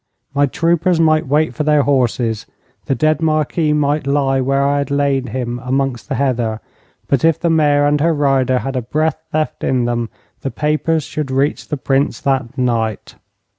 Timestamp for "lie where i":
4.07-4.79